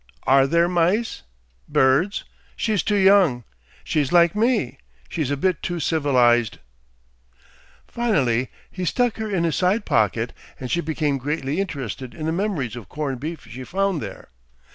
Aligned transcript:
ARE 0.25 0.47
there 0.47 0.67
mice?... 0.67 1.21
Birds?... 1.69 2.23
She's 2.55 2.81
too 2.81 2.95
young.... 2.95 3.43
She's 3.83 4.11
like 4.11 4.35
me; 4.35 4.79
she's 5.07 5.29
a 5.29 5.37
bit 5.37 5.61
too 5.61 5.79
civilised." 5.79 6.57
Finally 7.87 8.49
he 8.71 8.83
stuck 8.83 9.17
her 9.17 9.29
in 9.29 9.43
his 9.43 9.55
side 9.55 9.85
pocket 9.85 10.33
and 10.59 10.71
she 10.71 10.81
became 10.81 11.19
greatly 11.19 11.61
interested 11.61 12.15
in 12.15 12.25
the 12.25 12.31
memories 12.31 12.75
of 12.75 12.89
corned 12.89 13.19
beef 13.19 13.45
she 13.47 13.63
found 13.63 14.01
there. 14.01 14.29